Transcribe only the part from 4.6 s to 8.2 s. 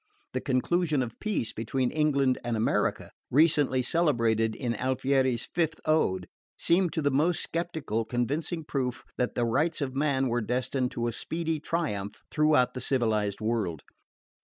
Alfieri's fifth Ode, seemed to the most sceptical